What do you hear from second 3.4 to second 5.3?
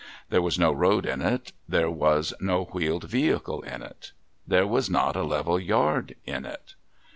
in it, there was not a